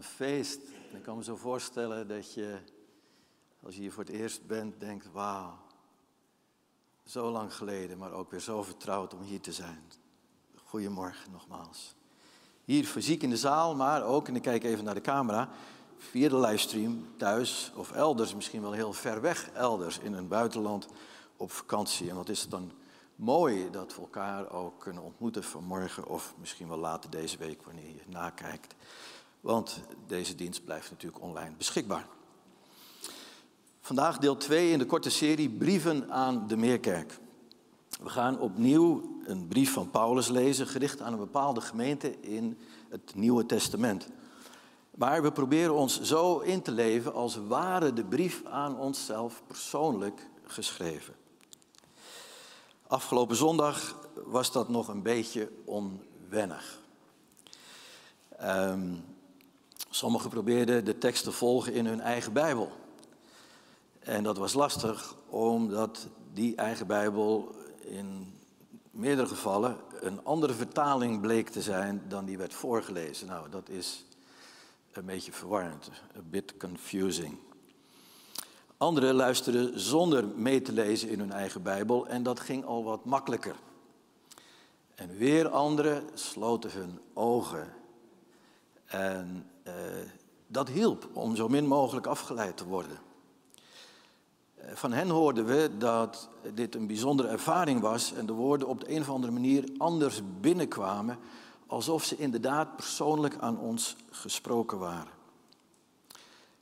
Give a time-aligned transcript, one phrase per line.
[0.00, 0.60] Een feest.
[0.92, 2.58] Ik kan me zo voorstellen dat je,
[3.62, 5.58] als je hier voor het eerst bent, denkt: wauw,
[7.04, 9.82] zo lang geleden, maar ook weer zo vertrouwd om hier te zijn.
[10.64, 11.94] Goedemorgen nogmaals.
[12.64, 15.48] Hier fysiek in de zaal, maar ook, en ik kijk even naar de camera,
[15.96, 20.86] via de livestream thuis of elders, misschien wel heel ver weg elders in een buitenland
[21.36, 22.10] op vakantie.
[22.10, 22.72] En wat is het dan
[23.16, 27.88] mooi dat we elkaar ook kunnen ontmoeten vanmorgen of misschien wel later deze week wanneer
[27.88, 28.74] je nakijkt.
[29.40, 32.06] Want deze dienst blijft natuurlijk online beschikbaar.
[33.80, 37.18] Vandaag deel 2 in de korte serie Brieven aan de Meerkerk.
[38.02, 43.14] We gaan opnieuw een brief van Paulus lezen, gericht aan een bepaalde gemeente in het
[43.14, 44.08] Nieuwe Testament.
[44.90, 50.28] Maar we proberen ons zo in te leven als ware de brief aan onszelf persoonlijk
[50.44, 51.14] geschreven.
[52.86, 56.78] Afgelopen zondag was dat nog een beetje onwennig.
[58.42, 59.04] Um,
[59.90, 62.72] sommigen probeerden de tekst te volgen in hun eigen Bijbel.
[63.98, 68.34] En dat was lastig, omdat die eigen Bijbel in
[68.90, 73.26] meerdere gevallen een andere vertaling bleek te zijn dan die werd voorgelezen.
[73.26, 74.04] Nou, dat is
[74.92, 77.38] een beetje verwarrend, a bit confusing.
[78.76, 83.04] Anderen luisterden zonder mee te lezen in hun eigen Bijbel en dat ging al wat
[83.04, 83.56] makkelijker.
[84.94, 87.72] En weer anderen sloten hun ogen.
[88.86, 89.50] En
[90.46, 92.98] dat hielp om zo min mogelijk afgeleid te worden.
[94.72, 98.94] Van hen hoorden we dat dit een bijzondere ervaring was en de woorden op de
[98.94, 101.18] een of andere manier anders binnenkwamen,
[101.66, 105.18] alsof ze inderdaad persoonlijk aan ons gesproken waren.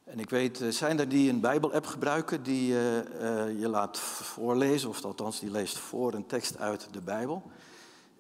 [0.05, 5.41] En ik weet, zijn er die een Bijbel-app gebruiken die je laat voorlezen, of althans
[5.41, 7.43] die leest voor een tekst uit de Bijbel?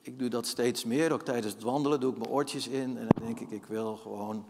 [0.01, 3.07] Ik doe dat steeds meer, ook tijdens het wandelen doe ik mijn oortjes in en
[3.09, 4.45] dan denk ik, ik wil gewoon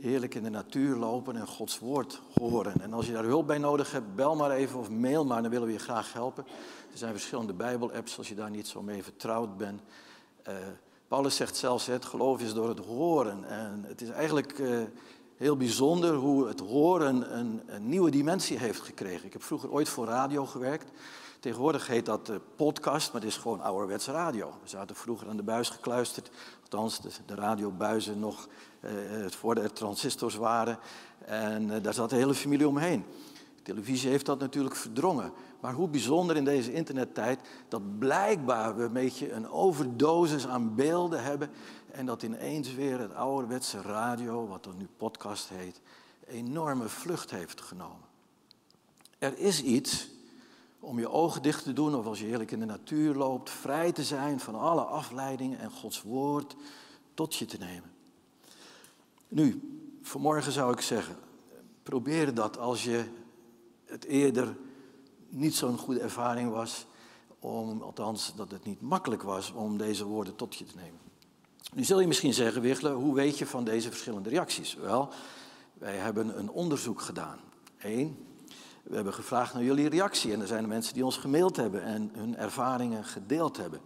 [0.00, 2.80] heerlijk in de natuur lopen en Gods woord horen.
[2.80, 5.50] En als je daar hulp bij nodig hebt, bel maar even of mail maar, dan
[5.50, 6.44] willen we je graag helpen.
[6.92, 9.80] Er zijn verschillende Bijbel-apps als je daar niet zo mee vertrouwd bent.
[10.48, 10.54] Uh,
[11.08, 13.44] Paulus zegt zelfs, het geloof is door het horen.
[13.44, 14.78] En het is eigenlijk uh,
[15.36, 19.26] heel bijzonder hoe het horen een, een, nieuwe dimensie heeft gekregen.
[19.26, 20.90] Ik heb vroeger ooit voor radio gewerkt.
[21.40, 24.46] Tegenwoordig heet dat uh, podcast, maar het is gewoon ouderwetse radio.
[24.62, 26.30] We zaten vroeger aan de buis gekluisterd,
[26.62, 28.48] althans de radiobuizen nog
[28.86, 30.78] uh, voor er transistors waren.
[31.24, 33.04] En uh, daar zat de hele familie omheen.
[33.62, 35.32] Televisie heeft dat natuurlijk verdrongen.
[35.60, 41.22] Maar hoe bijzonder in deze internettijd dat blijkbaar we een beetje een overdosis aan beelden
[41.22, 41.50] hebben.
[41.90, 45.80] En dat ineens weer het ouderwetse radio, wat dan nu podcast heet,
[46.26, 48.06] enorme vlucht heeft genomen.
[49.18, 50.08] Er is iets
[50.80, 53.92] om je ogen dicht te doen of als je heerlijk in de natuur loopt, vrij
[53.92, 56.56] te zijn van alle afleidingen en Gods woord
[57.14, 57.95] tot je te nemen.
[59.36, 59.60] Nu,
[60.02, 61.16] vanmorgen zou ik zeggen,
[61.82, 63.04] probeer dat als je
[63.84, 64.56] het eerder
[65.28, 66.86] niet zo'n goede ervaring was,
[67.38, 71.00] om, althans dat het niet makkelijk was om deze woorden tot je te nemen.
[71.74, 74.74] Nu zul je misschien zeggen, Wichler, hoe weet je van deze verschillende reacties?
[74.74, 75.08] Wel,
[75.74, 77.38] wij hebben een onderzoek gedaan.
[77.78, 78.26] Eén,
[78.82, 82.10] we hebben gevraagd naar jullie reactie en er zijn mensen die ons gemaild hebben en
[82.14, 83.80] hun ervaringen gedeeld hebben.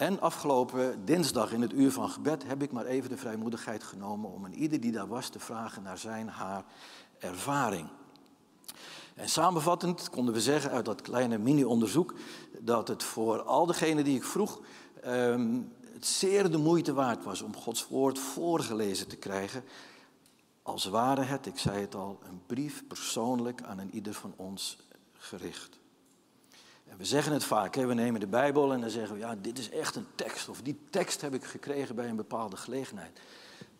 [0.00, 4.30] En afgelopen dinsdag in het uur van gebed heb ik maar even de vrijmoedigheid genomen
[4.30, 6.64] om een ieder die daar was te vragen naar zijn, haar
[7.18, 7.88] ervaring.
[9.14, 12.14] En samenvattend konden we zeggen uit dat kleine mini-onderzoek
[12.60, 14.60] dat het voor al degenen die ik vroeg
[15.06, 19.64] um, het zeer de moeite waard was om Gods woord voorgelezen te krijgen.
[20.62, 24.78] Als ware het, ik zei het al, een brief persoonlijk aan een ieder van ons
[25.12, 25.79] gericht.
[26.90, 27.86] En we zeggen het vaak, hè?
[27.86, 30.48] we nemen de Bijbel en dan zeggen we, ja, dit is echt een tekst.
[30.48, 33.20] Of die tekst heb ik gekregen bij een bepaalde gelegenheid.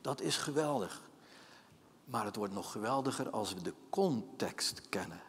[0.01, 1.03] Dat is geweldig.
[2.05, 5.21] Maar het wordt nog geweldiger als we de context kennen.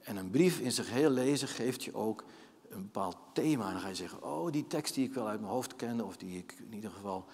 [0.00, 2.24] En een brief in zich heel lezen geeft je ook
[2.70, 3.70] een bepaald thema.
[3.70, 6.16] Dan ga je zeggen, oh, die tekst die ik wel uit mijn hoofd kende, of
[6.16, 7.24] die ik in ieder geval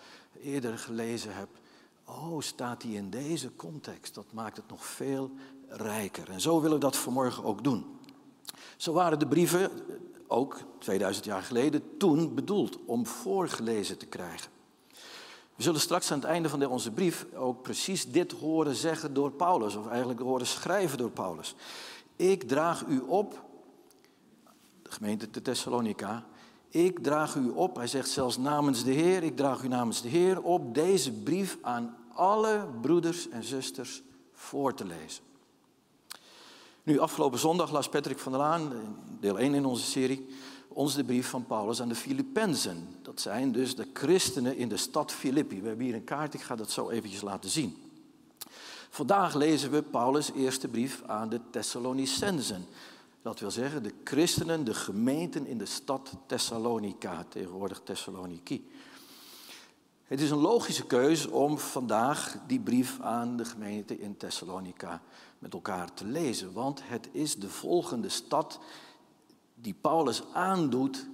[0.42, 1.48] eerder gelezen heb.
[2.04, 4.14] Oh, staat die in deze context?
[4.14, 5.30] Dat maakt het nog veel
[5.68, 6.30] rijker.
[6.30, 7.98] En zo willen we dat vanmorgen ook doen.
[8.76, 9.70] Zo waren de brieven,
[10.26, 14.50] ook 2000 jaar geleden, toen bedoeld om voorgelezen te krijgen.
[15.56, 19.30] We zullen straks aan het einde van onze brief ook precies dit horen zeggen door
[19.30, 21.54] Paulus, of eigenlijk horen schrijven door Paulus.
[22.16, 23.44] Ik draag u op,
[24.82, 26.26] de gemeente de Thessalonica,
[26.68, 30.08] ik draag u op, hij zegt zelfs namens de Heer, ik draag u namens de
[30.08, 35.33] Heer op deze brief aan alle broeders en zusters voor te lezen.
[36.84, 38.72] Nu, afgelopen zondag las Patrick van der Laan,
[39.20, 40.26] deel 1 in onze serie,
[40.68, 42.88] ons de brief van Paulus aan de Filippenzen.
[43.02, 45.60] Dat zijn dus de christenen in de stad Filippi.
[45.60, 47.76] We hebben hier een kaart, ik ga dat zo eventjes laten zien.
[48.90, 52.66] Vandaag lezen we Paulus' eerste brief aan de Thessalonicensen.
[53.22, 58.70] Dat wil zeggen de christenen, de gemeenten in de stad Thessalonica, tegenwoordig Thessaloniki.
[60.04, 65.02] Het is een logische keuze om vandaag die brief aan de gemeente in Thessalonica
[65.38, 66.52] met elkaar te lezen.
[66.52, 68.60] Want het is de volgende stad
[69.54, 71.06] die Paulus aandoet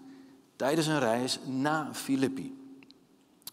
[0.56, 2.58] tijdens een reis naar Filippi.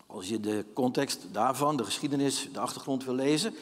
[0.05, 3.53] Als je de context daarvan, de geschiedenis, de achtergrond wil lezen,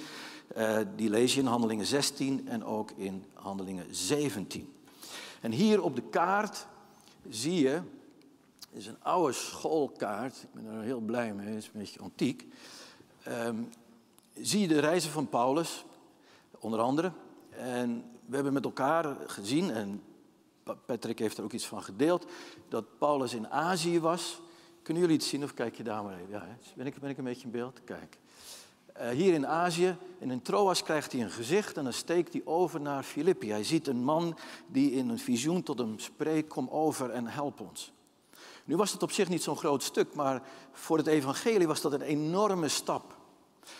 [0.57, 4.73] uh, die lees je in Handelingen 16 en ook in Handelingen 17.
[5.41, 6.67] En hier op de kaart
[7.29, 7.81] zie je,
[8.71, 12.47] is een oude schoolkaart, ik ben er heel blij mee, is een beetje antiek.
[13.27, 13.69] Um,
[14.33, 15.85] zie je de reizen van Paulus,
[16.65, 17.11] onder andere.
[17.49, 20.03] En we hebben met elkaar gezien, en
[20.85, 22.25] Patrick heeft er ook iets van gedeeld,
[22.69, 24.41] dat Paulus in Azië was.
[24.81, 26.29] Kunnen jullie het zien of kijk je daar maar even?
[26.29, 27.83] Ja, ben, ik, ben ik een beetje in beeld?
[27.83, 28.17] Kijk.
[29.01, 32.81] Uh, hier in Azië, in Troas krijgt hij een gezicht en dan steekt hij over
[32.81, 33.49] naar Filippi.
[33.49, 37.59] Hij ziet een man die in een visioen tot hem spreekt, kom over en help
[37.59, 37.93] ons.
[38.63, 40.41] Nu was het op zich niet zo'n groot stuk, maar
[40.71, 43.15] voor het evangelie was dat een enorme stap.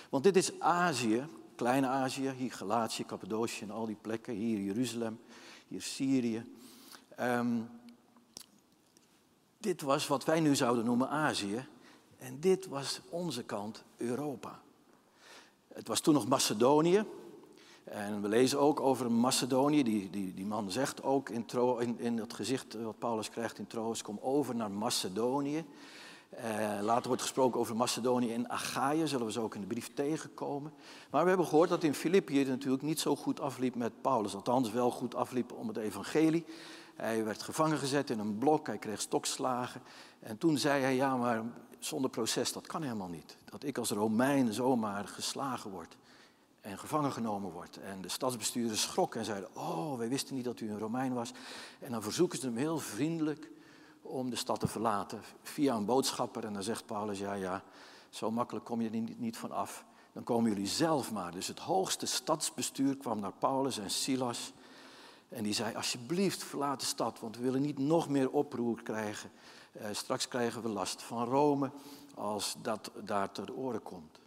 [0.10, 5.20] Want dit is Azië, Kleine Azië, hier Galatië, Cappadocië en al die plekken, hier Jeruzalem,
[5.68, 6.46] hier Syrië.
[7.20, 7.70] Um,
[9.58, 11.68] dit was wat wij nu zouden noemen Azië
[12.18, 14.60] en dit was onze kant Europa.
[15.68, 17.06] Het was toen nog Macedonië.
[17.84, 19.84] En we lezen ook over Macedonië.
[19.84, 23.58] Die, die, die man zegt ook in, tro, in, in het gezicht wat Paulus krijgt
[23.58, 25.66] in Troos: kom over naar Macedonië.
[26.38, 29.94] Uh, later wordt gesproken over Macedonië en Achaïe, zullen we zo ook in de brief
[29.94, 30.74] tegenkomen.
[31.12, 34.36] Maar we hebben gehoord dat in Filippi het natuurlijk niet zo goed afliep met Paulus.
[34.36, 36.46] Althans wel goed afliep om het evangelie.
[36.96, 39.82] Hij werd gevangen gezet in een blok, hij kreeg stokslagen.
[40.20, 41.44] En toen zei hij, ja maar
[41.80, 43.38] zonder proces, dat kan helemaal niet.
[43.46, 45.98] Dat ik als Romein zomaar geslagen word
[46.62, 47.78] en gevangen genomen word.
[47.78, 51.32] En de stadsbestuurders schrokken en zeiden, oh, wij wisten niet dat u een Romein was.
[51.80, 53.50] En dan verzoeken ze hem heel vriendelijk
[54.06, 56.46] om de stad te verlaten via een boodschapper.
[56.46, 57.64] En dan zegt Paulus, ja, ja,
[58.10, 59.86] zo makkelijk kom je er niet, van af.
[60.14, 61.32] Dan komen jullie zelf maar.
[61.32, 64.54] Dus het hoogste stadsbestuur kwam naar Paulus en Silas.
[65.30, 69.32] En die zei, alsjeblieft verlaat de stad, want we willen niet nog meer oproer krijgen.
[69.72, 71.72] Eh, straks krijgen we last van Rome
[72.16, 74.20] als dat daar ter oren komt.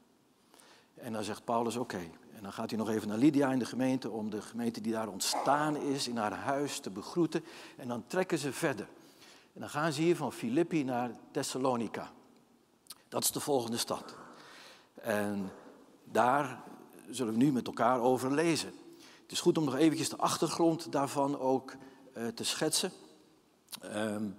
[0.95, 2.11] En dan zegt Paulus, oké.
[2.35, 4.93] En dan gaat hij nog even naar Lydia in de gemeente om de gemeente die
[4.93, 7.45] daar ontstaan is in haar huis te begroeten.
[7.77, 8.89] En dan trekken ze verder.
[9.59, 12.13] En dan gaan ze hier van Filippi naar Thessalonica.
[13.09, 14.15] Dat is de volgende stad.
[14.95, 15.53] En
[16.05, 16.63] daar
[17.11, 18.73] zullen we nu met elkaar over lezen.
[19.23, 21.75] Het is goed om nog eventjes de achtergrond daarvan ook
[22.17, 22.93] uh, te schetsen.
[23.95, 24.39] Um,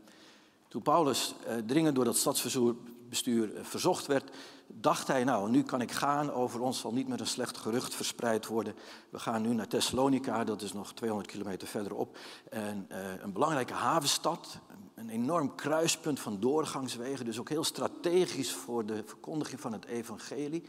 [0.67, 4.35] toen Paulus uh, dringend door dat stadsbestuur uh, verzocht werd,
[4.67, 7.95] dacht hij, nou, nu kan ik gaan, over ons zal niet meer een slecht gerucht
[7.95, 8.75] verspreid worden.
[9.09, 12.17] We gaan nu naar Thessalonica, dat is nog 200 kilometer verderop.
[12.49, 12.87] En,
[13.21, 14.59] een belangrijke havenstad,
[14.99, 20.63] een enorm kruispunt van doorgangswegen, dus ook heel strategisch voor de verkondiging van het evangelie.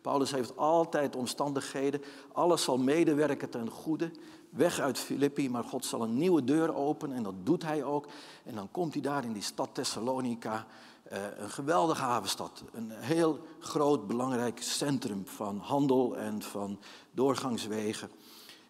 [0.00, 4.10] Paulus heeft altijd omstandigheden, alles zal medewerken ten goede.
[4.50, 8.06] Weg uit Filippi, maar God zal een nieuwe deur openen en dat doet hij ook.
[8.44, 10.66] En dan komt hij daar in die stad Thessalonica,
[11.02, 12.62] eh, een geweldige havenstad.
[12.72, 16.78] Een heel groot, belangrijk centrum van handel en van
[17.10, 18.10] doorgangswegen.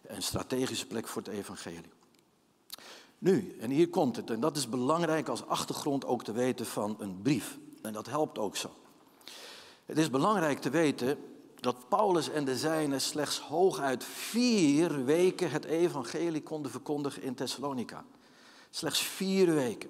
[0.01, 1.94] Een strategische plek voor het evangelie.
[3.25, 6.95] Nu, en hier komt het, en dat is belangrijk als achtergrond ook te weten van
[6.99, 7.57] een brief.
[7.81, 8.69] En dat helpt ook zo.
[9.85, 11.17] Het is belangrijk te weten
[11.59, 18.05] dat Paulus en de zijnen slechts hooguit vier weken het evangelie konden verkondigen in Thessalonica.
[18.69, 19.89] Slechts vier weken.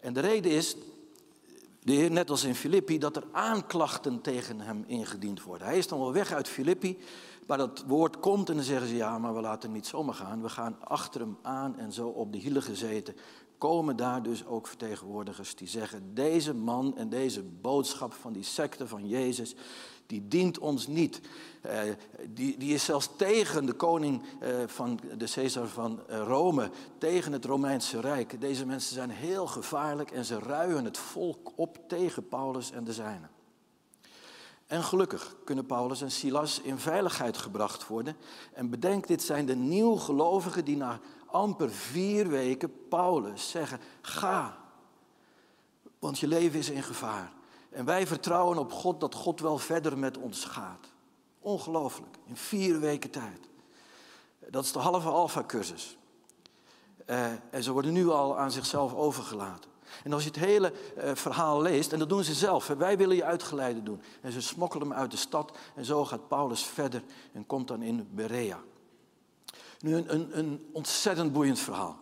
[0.00, 0.76] En de reden is,
[1.80, 5.66] de heer, net als in Filippi, dat er aanklachten tegen hem ingediend worden.
[5.66, 6.98] Hij is dan wel weg uit Filippi,
[7.46, 10.14] maar dat woord komt en dan zeggen ze, ja, maar we laten hem niet zomaar
[10.14, 10.42] gaan.
[10.42, 13.14] We gaan achter hem aan en zo op de hielen gezeten
[13.62, 18.88] komen daar dus ook vertegenwoordigers die zeggen, deze man en deze boodschap van die secte
[18.88, 19.54] van Jezus,
[20.06, 21.20] die dient ons niet.
[21.66, 21.80] Uh,
[22.28, 27.32] die, die is zelfs tegen de koning uh, van de Caesar van uh, Rome, tegen
[27.32, 28.40] het Romeinse Rijk.
[28.40, 32.92] Deze mensen zijn heel gevaarlijk en ze ruien het volk op tegen Paulus en de
[32.92, 33.30] zijnen.
[34.72, 38.16] En gelukkig kunnen Paulus en Silas in veiligheid gebracht worden.
[38.52, 44.58] En bedenk, dit zijn de nieuwgelovigen die na amper vier weken Paulus zeggen: Ga,
[45.98, 47.32] want je leven is in gevaar.
[47.70, 50.86] En wij vertrouwen op God dat God wel verder met ons gaat.
[51.38, 53.48] Ongelooflijk, in vier weken tijd.
[54.50, 55.96] Dat is de halve alfa-cursus.
[57.06, 59.71] Uh, en ze worden nu al aan zichzelf overgelaten.
[60.04, 63.16] En als je het hele uh, verhaal leest, en dat doen ze zelf, wij willen
[63.16, 64.02] je uitgeleide doen.
[64.20, 67.82] En ze smokkelen hem uit de stad en zo gaat Paulus verder en komt dan
[67.82, 68.60] in Berea.
[69.80, 72.00] Nu een, een, een ontzettend boeiend verhaal.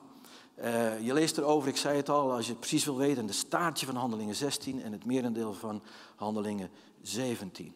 [0.59, 3.32] Uh, je leest erover, ik zei het al, als je het precies wil weten, de
[3.32, 5.82] staartje van Handelingen 16 en het merendeel van
[6.16, 6.70] Handelingen
[7.02, 7.75] 17.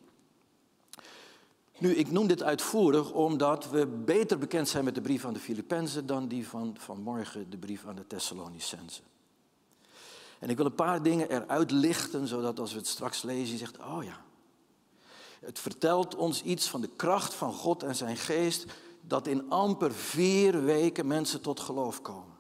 [1.79, 5.41] Nu, ik noem dit uitvoerig omdat we beter bekend zijn met de brief aan de
[5.41, 9.05] Filippenzen dan die van vanmorgen, de brief aan de Thessalonicenzen.
[10.45, 13.59] En ik wil een paar dingen eruit lichten, zodat als we het straks lezen, je
[13.59, 14.25] zegt, oh ja.
[15.41, 18.67] Het vertelt ons iets van de kracht van God en zijn geest,
[19.01, 22.37] dat in amper vier weken mensen tot geloof komen.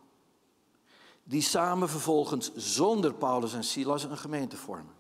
[1.22, 4.94] Die samen vervolgens zonder Paulus en Silas een gemeente vormen.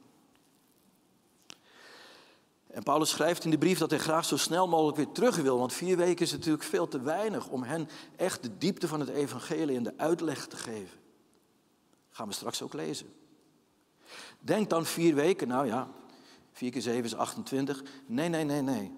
[2.66, 5.58] En Paulus schrijft in de brief dat hij graag zo snel mogelijk weer terug wil,
[5.58, 9.08] want vier weken is natuurlijk veel te weinig om hen echt de diepte van het
[9.08, 11.02] evangelie en de uitleg te geven.
[12.14, 13.14] Gaan we straks ook lezen.
[14.38, 15.88] Denk dan vier weken, nou ja,
[16.52, 17.82] vier keer zeven is 28.
[18.06, 18.92] Nee, nee, nee, nee.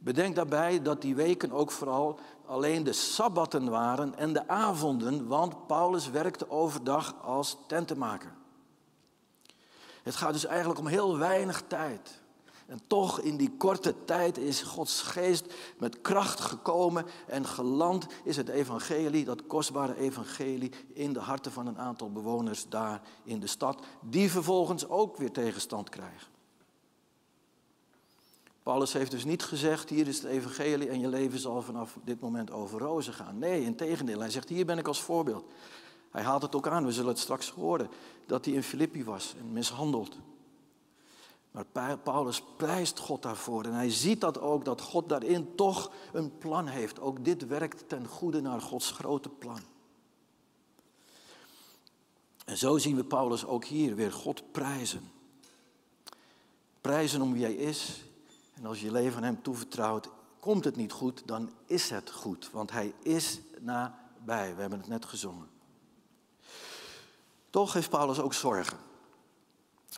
[0.00, 5.66] Bedenk daarbij dat die weken ook vooral alleen de sabbatten waren en de avonden, want
[5.66, 8.34] Paulus werkte overdag als tentenmaker.
[10.02, 12.22] Het gaat dus eigenlijk om heel weinig tijd.
[12.68, 18.36] En toch in die korte tijd is Gods geest met kracht gekomen en geland is
[18.36, 23.46] het evangelie, dat kostbare evangelie, in de harten van een aantal bewoners daar in de
[23.46, 26.26] stad, die vervolgens ook weer tegenstand krijgen.
[28.62, 32.20] Paulus heeft dus niet gezegd, hier is het evangelie en je leven zal vanaf dit
[32.20, 33.38] moment over rozen gaan.
[33.38, 35.44] Nee, in tegendeel, hij zegt, hier ben ik als voorbeeld.
[36.10, 37.90] Hij haalt het ook aan, we zullen het straks horen,
[38.26, 40.16] dat hij in Filippi was en mishandeld.
[41.50, 46.38] Maar Paulus prijst God daarvoor en hij ziet dat ook, dat God daarin toch een
[46.38, 47.00] plan heeft.
[47.00, 49.60] Ook dit werkt ten goede naar Gods grote plan.
[52.44, 55.10] En zo zien we Paulus ook hier weer God prijzen.
[56.80, 58.02] Prijzen om wie hij is.
[58.54, 60.08] En als je leven aan hem toevertrouwt,
[60.40, 62.50] komt het niet goed, dan is het goed.
[62.52, 64.54] Want hij is nabij.
[64.54, 65.48] We hebben het net gezongen.
[67.50, 68.78] Toch heeft Paulus ook zorgen.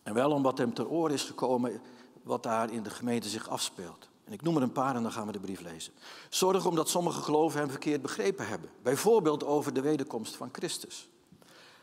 [0.03, 1.81] En wel omdat hem ter oor is gekomen
[2.23, 4.09] wat daar in de gemeente zich afspeelt.
[4.25, 5.93] En ik noem er een paar en dan gaan we de brief lezen.
[6.29, 8.71] Zorg omdat sommige geloven hem verkeerd begrepen hebben.
[8.83, 11.09] Bijvoorbeeld over de wederkomst van Christus.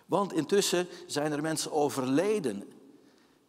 [0.06, 2.64] Want intussen zijn er mensen overleden.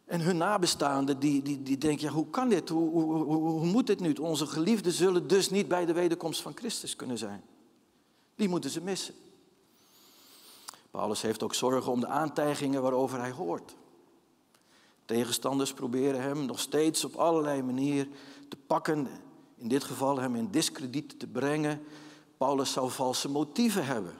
[0.05, 2.69] En hun nabestaanden die, die, die denken, ja, hoe kan dit?
[2.69, 4.13] Hoe, hoe, hoe, hoe moet dit nu?
[4.13, 7.43] Onze geliefden zullen dus niet bij de wederkomst van Christus kunnen zijn.
[8.35, 9.13] Die moeten ze missen.
[10.91, 13.75] Paulus heeft ook zorgen om de aantijgingen waarover hij hoort.
[15.09, 18.11] Tegenstanders proberen hem nog steeds op allerlei manieren
[18.47, 19.07] te pakken.
[19.57, 21.81] In dit geval hem in discrediet te brengen.
[22.37, 24.13] Paulus zou valse motieven hebben.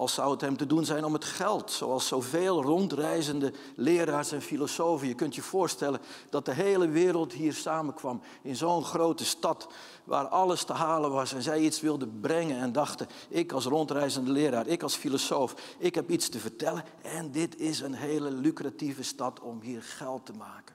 [0.00, 4.42] Als zou het hem te doen zijn om het geld, zoals zoveel rondreizende leraars en
[4.42, 5.08] filosofen.
[5.08, 9.68] Je kunt je voorstellen dat de hele wereld hier samenkwam in zo'n grote stad
[10.04, 14.30] waar alles te halen was en zij iets wilden brengen en dachten, ik als rondreizende
[14.30, 19.02] leraar, ik als filosoof, ik heb iets te vertellen en dit is een hele lucratieve
[19.02, 20.74] stad om hier geld te maken.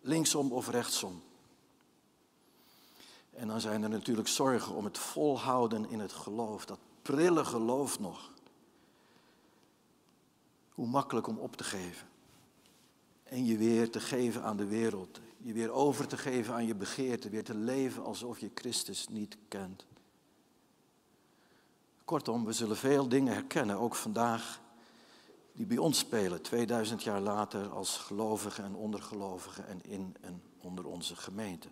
[0.00, 1.22] Linksom of rechtsom.
[3.32, 7.98] En dan zijn er natuurlijk zorgen om het volhouden in het geloof, dat prille geloof
[7.98, 8.34] nog.
[10.76, 12.08] Hoe makkelijk om op te geven.
[13.24, 15.20] En je weer te geven aan de wereld.
[15.38, 17.28] Je weer over te geven aan je begeerte.
[17.28, 19.86] Weer te leven alsof je Christus niet kent.
[22.04, 24.60] Kortom, we zullen veel dingen herkennen, ook vandaag,
[25.52, 30.86] die bij ons spelen, 2000 jaar later als gelovigen en ondergelovigen en in en onder
[30.86, 31.68] onze gemeente.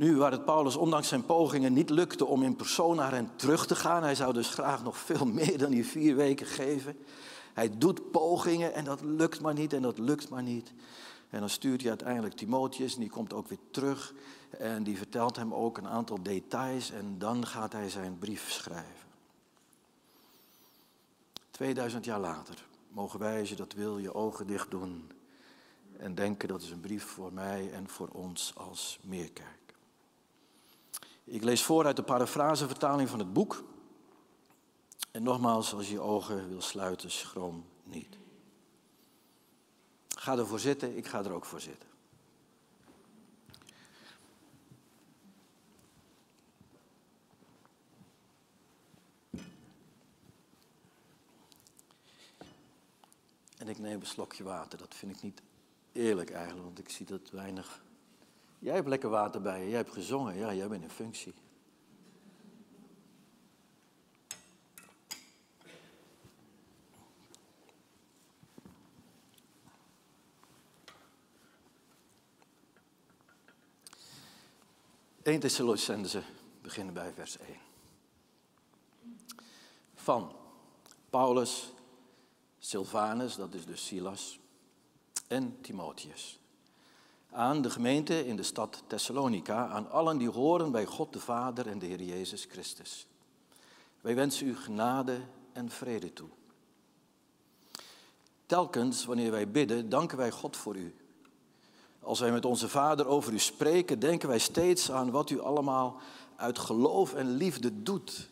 [0.00, 3.66] Nu, waar het Paulus ondanks zijn pogingen niet lukte om in persoon naar hen terug
[3.66, 6.96] te gaan, hij zou dus graag nog veel meer dan die vier weken geven.
[7.52, 10.72] Hij doet pogingen en dat lukt maar niet en dat lukt maar niet.
[11.30, 14.14] En dan stuurt hij uiteindelijk Timotheus en die komt ook weer terug
[14.50, 19.08] en die vertelt hem ook een aantal details en dan gaat hij zijn brief schrijven.
[21.50, 25.10] 2000 jaar later mogen wij, als je dat wil, je ogen dicht doen
[25.96, 29.59] en denken dat is een brief voor mij en voor ons als meerkerk.
[31.30, 33.64] Ik lees voor uit de parafrasevertaling van het boek.
[35.10, 38.18] En nogmaals, als je je ogen wil sluiten, schroom niet.
[40.08, 41.88] Ga ervoor zitten, ik ga er ook voor zitten.
[53.56, 54.78] En ik neem een slokje water.
[54.78, 55.42] Dat vind ik niet
[55.92, 57.82] eerlijk eigenlijk, want ik zie dat weinig
[58.60, 61.34] Jij hebt lekker water bij je, jij hebt gezongen, ja, jij bent in functie.
[75.22, 76.22] Eén Thessalonicense
[76.62, 77.56] beginnen bij vers 1.
[79.94, 80.36] Van
[81.10, 81.72] Paulus,
[82.58, 84.40] Silvanus, dat is dus Silas,
[85.26, 86.40] en Timotheus.
[87.32, 91.66] Aan de gemeente in de stad Thessalonica, aan allen die horen bij God de Vader
[91.66, 93.06] en de Heer Jezus Christus.
[94.00, 95.20] Wij wensen u genade
[95.52, 96.28] en vrede toe.
[98.46, 100.94] Telkens wanneer wij bidden, danken wij God voor u.
[102.00, 106.00] Als wij met onze Vader over u spreken, denken wij steeds aan wat u allemaal
[106.36, 108.28] uit geloof en liefde doet.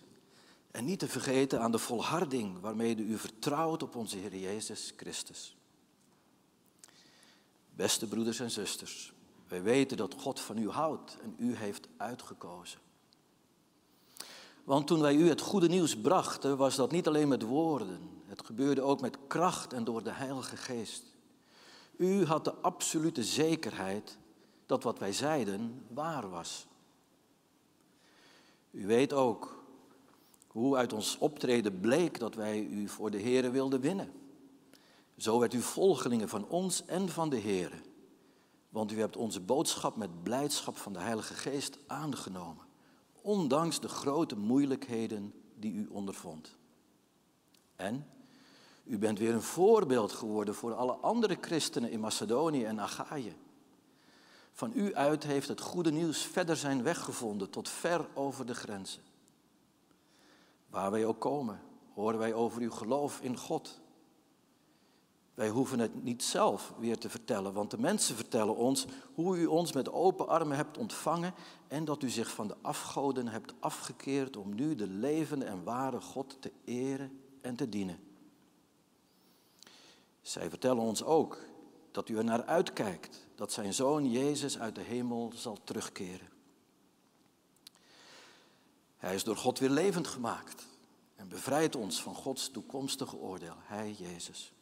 [0.71, 5.58] En niet te vergeten aan de volharding waarmee u vertrouwt op onze Heer Jezus Christus.
[7.79, 9.13] Beste broeders en zusters,
[9.49, 12.81] wij weten dat God van u houdt en u heeft uitgekozen.
[14.65, 18.23] Want toen wij u het goede nieuws brachten, was dat niet alleen met woorden.
[18.27, 21.05] Het gebeurde ook met kracht en door de Heilige Geest.
[21.97, 24.19] U had de absolute zekerheid
[24.67, 26.67] dat wat wij zeiden waar was.
[28.71, 29.65] U weet ook
[30.47, 34.18] hoe uit ons optreden bleek dat wij u voor de Here wilden winnen.
[35.19, 37.81] Zo werd u volgelingen van ons en van de Here.
[38.69, 42.65] Want u hebt onze boodschap met blijdschap van de Heilige Geest aangenomen,
[43.23, 46.57] ondanks de grote moeilijkheden die u ondervond.
[47.77, 48.07] En
[48.85, 53.37] u bent weer een voorbeeld geworden voor alle andere christenen in Macedonië en Achaïe.
[54.53, 58.55] Van u uit heeft het goede nieuws verder zijn weg gevonden tot ver over de
[58.55, 59.03] grenzen.
[60.67, 61.61] Waar wij ook komen,
[61.95, 63.81] horen wij over uw geloof in God.
[65.39, 69.47] Wij hoeven het niet zelf weer te vertellen, want de mensen vertellen ons hoe u
[69.47, 71.35] ons met open armen hebt ontvangen
[71.69, 76.01] en dat u zich van de afgoden hebt afgekeerd om nu de levende en ware
[76.01, 78.01] God te eren en te dienen.
[80.21, 81.39] Zij vertellen ons ook
[81.91, 86.29] dat u er naar uitkijkt dat zijn zoon Jezus uit de hemel zal terugkeren.
[88.97, 90.67] Hij is door God weer levend gemaakt
[91.17, 93.57] en bevrijdt ons van Gods toekomstige oordeel.
[93.59, 94.53] Hij, Jezus.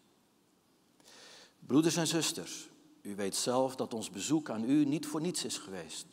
[1.66, 2.68] Broeders en zusters,
[3.02, 6.06] u weet zelf dat ons bezoek aan u niet voor niets is geweest.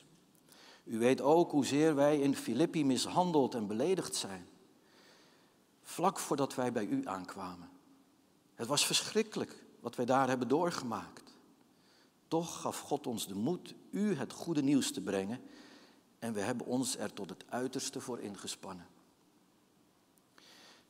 [0.84, 4.48] U weet ook hoezeer wij in Filippi mishandeld en beledigd zijn.
[5.82, 7.70] Vlak voordat wij bij u aankwamen.
[8.56, 11.36] Het was verschrikkelijk wat wij daar hebben doorgemaakt.
[12.28, 15.42] Toch gaf God ons de moed u het goede nieuws te brengen
[16.20, 18.88] en we hebben ons er tot het uiterste voor ingespannen.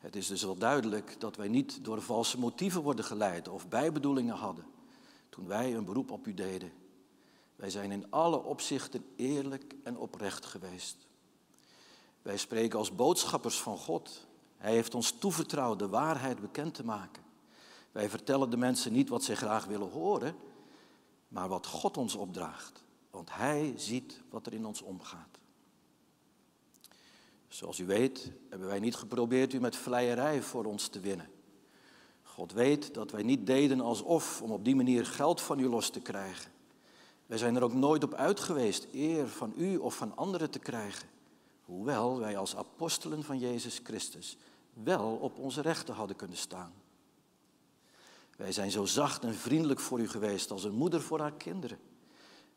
[0.04, 4.36] Het is dus wel duidelijk dat wij niet door valse motieven worden geleid of bijbedoelingen
[4.36, 4.66] hadden
[5.30, 6.72] toen wij een beroep op u deden.
[7.56, 11.08] Wij zijn in alle opzichten eerlijk en oprecht geweest.
[12.22, 14.28] Wij spreken als boodschappers van God.
[14.58, 17.24] Hij heeft ons toevertrouwd de waarheid bekend te maken.
[17.92, 20.36] Wij vertellen de mensen niet wat zij graag willen horen,
[21.28, 22.84] maar wat God ons opdraagt.
[23.10, 25.40] Want Hij ziet wat er in ons omgaat.
[27.54, 31.30] Zoals u weet hebben wij niet geprobeerd u met vleierij voor ons te winnen.
[32.24, 35.90] God weet dat wij niet deden alsof om op die manier geld van u los
[35.90, 36.52] te krijgen.
[37.26, 40.60] Wij zijn er ook nooit op uit geweest eer van u of van anderen te
[40.60, 41.10] krijgen.
[41.66, 44.38] Hoewel wij als apostelen van Jezus Christus
[44.74, 46.74] wel op onze rechten hadden kunnen staan.
[48.38, 51.80] Wij zijn zo zacht en vriendelijk voor u geweest als een moeder voor haar kinderen.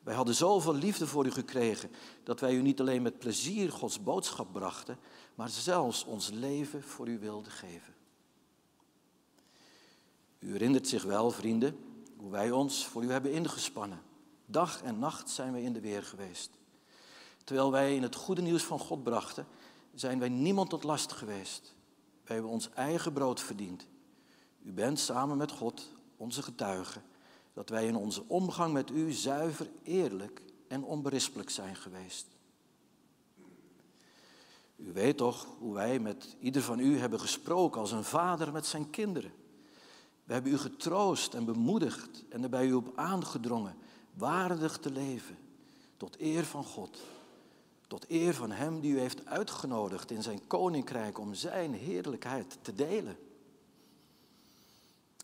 [0.07, 1.91] Wij hadden zoveel liefde voor u gekregen
[2.23, 4.99] dat wij u niet alleen met plezier Gods boodschap brachten,
[5.35, 7.95] maar zelfs ons leven voor u wilden geven.
[10.39, 11.79] U herinnert zich wel, vrienden,
[12.17, 14.03] hoe wij ons voor u hebben ingespannen.
[14.45, 16.51] Dag en nacht zijn wij in de weer geweest.
[17.45, 19.47] Terwijl wij in het goede nieuws van God brachten,
[19.95, 21.75] zijn wij niemand tot last geweest.
[22.25, 23.87] Wij hebben ons eigen brood verdiend.
[24.63, 27.01] U bent samen met God onze getuige
[27.57, 32.27] dat wij in onze omgang met u zuiver, eerlijk en onberispelijk zijn geweest.
[34.77, 38.67] U weet toch hoe wij met ieder van u hebben gesproken als een vader met
[38.67, 39.33] zijn kinderen.
[40.25, 43.77] We hebben u getroost en bemoedigd en er bij u op aangedrongen
[44.15, 45.39] waardig te leven,
[45.97, 47.01] tot eer van God,
[47.87, 52.75] tot eer van Hem die u heeft uitgenodigd in zijn koninkrijk om Zijn heerlijkheid te
[52.75, 53.17] delen.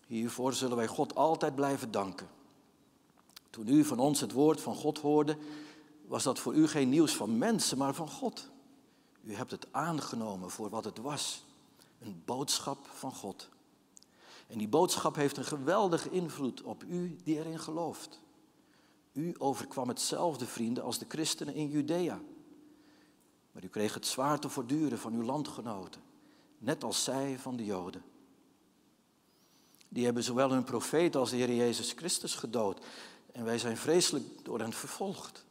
[0.06, 2.28] Hiervoor zullen wij God altijd blijven danken.
[3.50, 5.36] Toen u van ons het woord van God hoorde,
[6.06, 8.50] was dat voor u geen nieuws van mensen, maar van God.
[9.22, 11.44] U hebt het aangenomen voor wat het was,
[12.00, 13.48] een boodschap van God.
[14.46, 18.20] En die boodschap heeft een geweldige invloed op u die erin gelooft.
[19.12, 22.20] U overkwam hetzelfde, vrienden, als de christenen in Judea.
[23.52, 26.02] Maar u kreeg het zwaar te voortduren van uw landgenoten,
[26.58, 28.02] net als zij van de Joden.
[29.92, 32.84] Die hebben zowel hun profeet als de Heer Jezus Christus gedood.
[33.32, 35.44] En wij zijn vreselijk door hen vervolgd.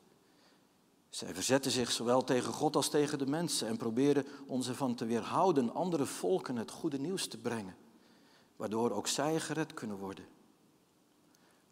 [1.09, 5.05] Zij verzetten zich zowel tegen God als tegen de mensen en proberen ons ervan te
[5.05, 7.75] weerhouden andere volken het goede nieuws te brengen,
[8.55, 10.25] waardoor ook zij gered kunnen worden.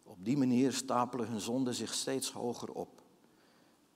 [0.02, 3.02] Op die manier stapelen hun zonden zich steeds hoger op,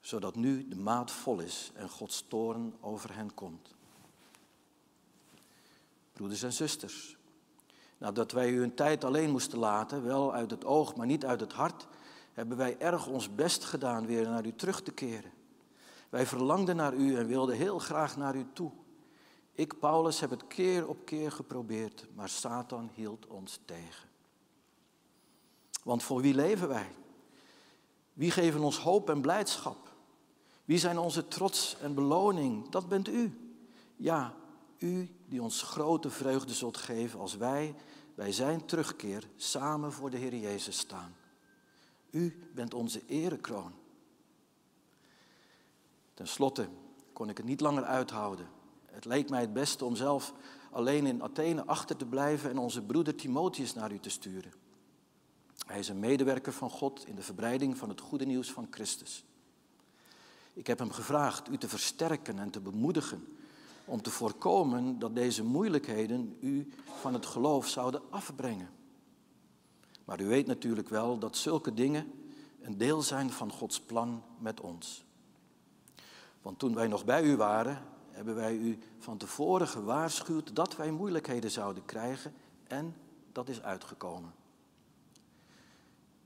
[0.01, 3.75] zodat nu de maat vol is en Gods toorn over hen komt.
[6.13, 7.17] Broeders en zusters,
[8.05, 11.41] nadat wij u een tijd alleen moesten laten, wel uit het oog, maar niet uit
[11.41, 11.87] het hart,
[12.33, 15.33] hebben wij erg ons best gedaan weer naar u terug te keren.
[16.09, 18.71] Wij verlangden naar u en wilden heel graag naar u toe.
[19.53, 24.09] Ik, Paulus, heb het keer op keer geprobeerd, maar Satan hield ons tegen.
[25.83, 26.91] Want voor wie leven wij?
[28.13, 29.95] Wie geven ons hoop en blijdschap?
[30.65, 32.69] Wie zijn onze trots en beloning?
[32.69, 33.55] Dat bent u.
[33.97, 34.35] Ja,
[34.79, 37.75] u die ons grote vreugde zult geven als wij
[38.15, 41.17] bij zijn terugkeer samen voor de Heer Jezus staan.
[42.11, 43.73] U bent onze erekroon.
[46.15, 46.69] Ten slotte
[47.13, 48.49] kon ik het niet langer uithouden.
[48.87, 50.33] Het leek mij het beste om zelf
[50.71, 54.53] alleen in Athene achter te blijven en onze broeder Timotheus naar u te sturen.
[55.67, 59.25] Hij is een medewerker van God in de verbreiding van het goede nieuws van Christus.
[60.53, 63.37] Ik heb hem gevraagd u te versterken en te bemoedigen
[63.85, 68.69] om te voorkomen dat deze moeilijkheden u van het geloof zouden afbrengen.
[70.05, 72.13] Maar u weet natuurlijk wel dat zulke dingen
[72.63, 75.05] een deel zijn van Gods plan met ons.
[76.43, 80.91] Want toen wij nog bij u waren, hebben wij u van tevoren gewaarschuwd dat wij
[80.91, 82.35] moeilijkheden zouden krijgen
[82.67, 82.97] en
[83.33, 84.35] dat is uitgekomen.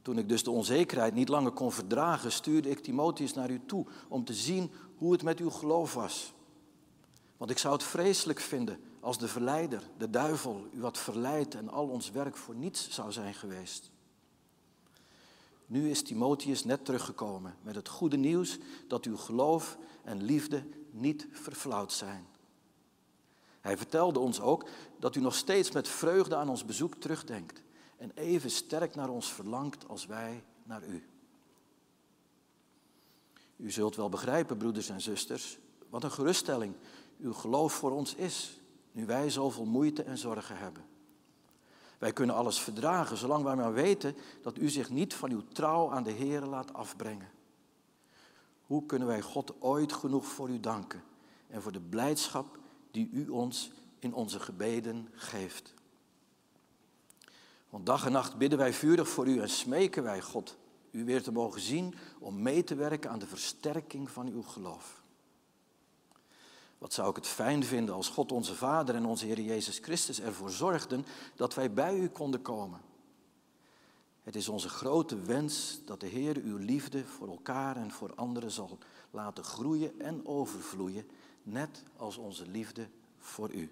[0.03, 3.87] Toen ik dus de onzekerheid niet langer kon verdragen, stuurde ik Timotheus naar u toe
[4.09, 6.33] om te zien hoe het met uw geloof was.
[7.39, 11.69] Want ik zou het vreselijk vinden als de verleider, de duivel, u had verleid en
[11.69, 13.91] al ons werk voor niets zou zijn geweest.
[15.67, 21.27] Nu is Timotheus net teruggekomen met het goede nieuws dat uw geloof en liefde niet
[21.33, 22.27] verflauwd zijn.
[23.61, 27.63] Hij vertelde ons ook dat u nog steeds met vreugde aan ons bezoek terugdenkt
[27.97, 31.07] en even sterk naar ons verlangt als wij naar u.
[33.57, 36.75] U zult wel begrijpen, broeders en zusters, wat een geruststelling
[37.19, 38.61] uw geloof voor ons is,
[38.93, 40.85] nu wij zoveel moeite en zorgen hebben.
[41.99, 45.91] Wij kunnen alles verdragen, zolang wij maar weten dat u zich niet van uw trouw
[45.91, 47.31] aan de Heer laat afbrengen.
[48.67, 51.03] Hoe kunnen wij God ooit genoeg voor u danken
[51.49, 52.59] en voor de blijdschap
[52.91, 55.75] die u ons in onze gebeden geeft?
[57.71, 60.57] Want dag en nacht bidden wij vurig voor u en smeken wij God
[60.91, 64.98] u weer te mogen zien om mee te werken aan de versterking van uw geloof.
[66.79, 70.21] Wat zou ik het fijn vinden als God onze Vader en onze Heer Jezus Christus
[70.21, 72.81] ervoor zorgden dat wij bij u konden komen.
[74.23, 78.51] Het is onze grote wens dat de Heer uw liefde voor elkaar en voor anderen
[78.51, 78.79] zal
[79.11, 81.11] laten groeien en overvloeien,
[81.43, 82.89] net als onze liefde
[83.19, 83.71] voor u.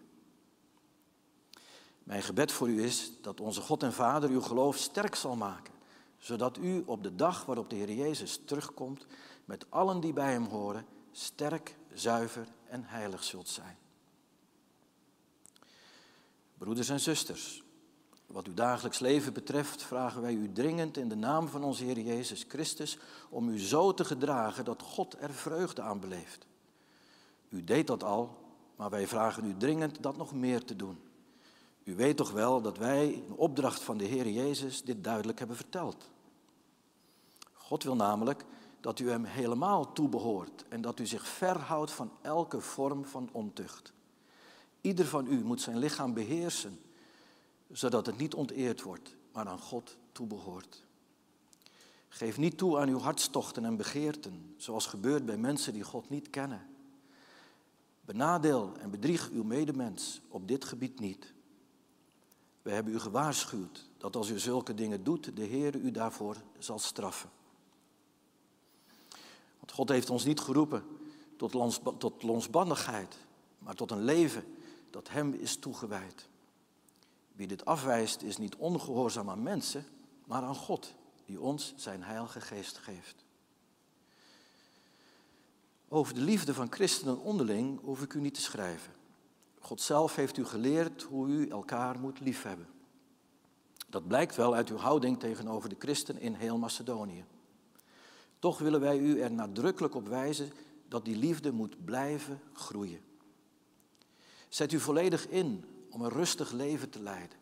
[2.03, 5.75] Mijn gebed voor u is dat onze God en Vader uw geloof sterk zal maken,
[6.19, 9.07] zodat u op de dag waarop de Heer Jezus terugkomt,
[9.45, 13.77] met allen die bij hem horen, sterk, zuiver en heilig zult zijn.
[16.59, 17.63] Broeders en zusters,
[18.27, 22.01] wat uw dagelijks leven betreft, vragen wij u dringend in de naam van onze Heer
[22.01, 22.99] Jezus Christus
[23.31, 26.47] om u zo te gedragen dat God er vreugde aan beleeft.
[27.49, 28.39] U deed dat al,
[28.77, 31.01] maar wij vragen u dringend dat nog meer te doen.
[31.85, 35.57] U weet toch wel dat wij in opdracht van de Heer Jezus dit duidelijk hebben
[35.57, 36.09] verteld.
[37.53, 38.45] God wil namelijk
[38.87, 43.93] dat u hem helemaal toebehoort en dat u zich verhoudt van elke vorm van ontucht.
[44.81, 46.81] Ieder van u moet zijn lichaam beheersen,
[47.73, 50.85] zodat het niet onteerd wordt, maar aan God toebehoort.
[52.09, 56.31] Geef niet toe aan uw hartstochten en begeerten, zoals gebeurt bij mensen die God niet
[56.31, 56.67] kennen.
[58.01, 61.33] Benadeel en bedrieg uw medemens op dit gebied niet.
[62.63, 66.79] We hebben u gewaarschuwd dat als u zulke dingen doet, de Heer u daarvoor zal
[66.79, 67.31] straffen.
[69.59, 70.85] Want God heeft ons niet geroepen
[71.37, 73.17] tot, lons, tot lonsbandigheid,
[73.59, 74.45] maar tot een leven
[74.91, 76.29] dat Hem is toegewijd.
[77.33, 79.85] Wie dit afwijst is niet ongehoorzaam aan mensen,
[80.25, 83.25] maar aan God, die ons zijn heilige geest geeft.
[85.89, 88.93] Over de liefde van christenen onderling hoef ik u niet te schrijven.
[89.61, 92.69] God zelf heeft u geleerd hoe u elkaar moet liefhebben.
[93.89, 97.25] Dat blijkt wel uit uw houding tegenover de christen in heel Macedonië.
[98.39, 100.53] Toch willen wij u er nadrukkelijk op wijzen
[100.89, 103.01] dat die liefde moet blijven groeien.
[104.49, 107.39] Zet u volledig in om een rustig leven te leiden.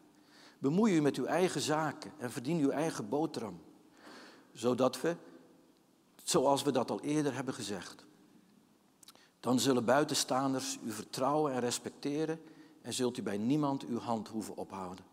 [0.59, 3.61] Bemoei u met uw eigen zaken en verdien uw eigen boterham.
[4.53, 5.17] Zodat we,
[6.23, 8.05] zoals we dat al eerder hebben gezegd,
[9.41, 12.41] dan zullen buitenstaanders u vertrouwen en respecteren
[12.83, 15.05] en zult u bij niemand uw hand hoeven ophouden.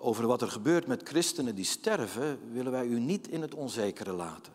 [0.00, 4.12] Over wat er gebeurt met christenen die sterven, willen wij u niet in het onzekere
[4.12, 4.52] laten.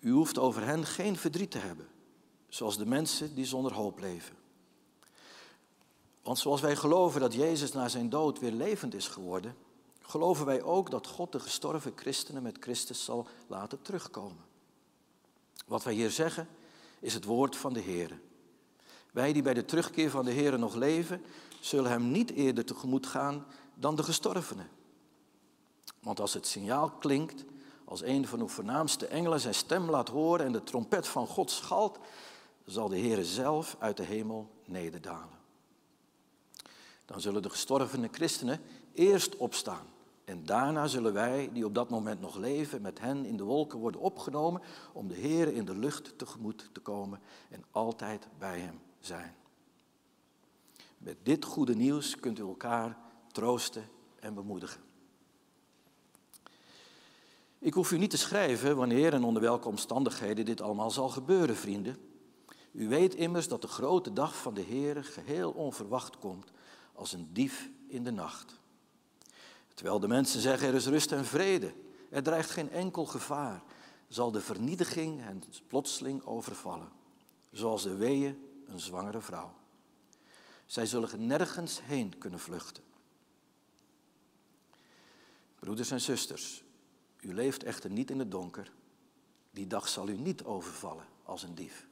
[0.00, 1.88] U hoeft over hen geen verdriet te hebben,
[2.48, 4.36] zoals de mensen die zonder hoop leven.
[6.22, 9.56] Want zoals wij geloven dat Jezus na zijn dood weer levend is geworden,
[10.00, 14.44] geloven wij ook dat God de gestorven christenen met Christus zal laten terugkomen.
[15.66, 16.48] Wat wij hier zeggen
[17.00, 18.20] is het woord van de Heer.
[19.12, 21.22] Wij die bij de terugkeer van de Heer nog leven,
[21.60, 23.46] zullen Hem niet eerder tegemoet gaan
[23.82, 24.68] dan de gestorvenen.
[26.00, 27.44] Want als het signaal klinkt,
[27.84, 31.50] als een van uw voornaamste engelen zijn stem laat horen en de trompet van God
[31.50, 31.98] schalt,
[32.64, 35.40] zal de Heer zelf uit de hemel nederdalen.
[37.04, 38.60] Dan zullen de gestorvene christenen
[38.92, 39.86] eerst opstaan.
[40.24, 43.78] En daarna zullen wij, die op dat moment nog leven, met hen in de wolken
[43.78, 48.80] worden opgenomen om de Heer in de lucht tegemoet te komen en altijd bij Hem
[49.00, 49.34] zijn.
[50.98, 53.88] Met dit goede nieuws kunt u elkaar troosten
[54.20, 54.80] en bemoedigen.
[57.58, 61.56] Ik hoef u niet te schrijven wanneer en onder welke omstandigheden dit allemaal zal gebeuren,
[61.56, 61.96] vrienden.
[62.72, 66.50] U weet immers dat de grote dag van de Heer geheel onverwacht komt
[66.92, 68.60] als een dief in de nacht.
[69.74, 71.74] Terwijl de mensen zeggen er is rust en vrede,
[72.10, 73.62] er dreigt geen enkel gevaar,
[74.08, 76.88] zal de vernietiging hen plotseling overvallen,
[77.50, 79.52] zoals de weeën een zwangere vrouw.
[80.66, 82.82] Zij zullen nergens heen kunnen vluchten.
[85.62, 86.64] Broeders en zusters,
[87.20, 88.72] u leeft echter niet in het donker.
[89.50, 91.88] Die dag zal u niet overvallen als een dief.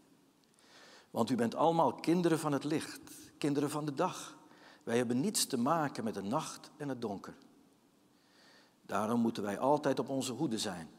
[1.10, 3.00] Want u bent allemaal kinderen van het licht,
[3.38, 4.38] kinderen van de dag.
[4.82, 7.34] Wij hebben niets te maken met de nacht en het donker.
[8.86, 10.90] Daarom moeten wij altijd op onze hoede zijn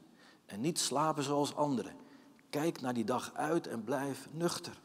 [0.45, 1.95] en niet slapen zoals anderen.
[2.49, 4.81] Kijk naar die dag uit en blijf nuchter.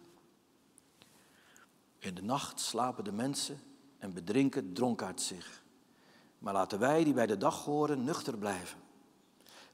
[1.99, 3.61] In de nacht slapen de mensen
[3.99, 5.64] en bedrinken dronkaard zich.
[6.47, 8.79] Maar laten wij die bij de dag horen nuchter blijven.